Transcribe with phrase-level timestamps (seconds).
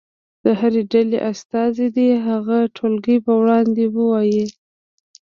[0.43, 4.45] د هرې ډلې استازی دې هغه ټولګي په وړاندې ووایي.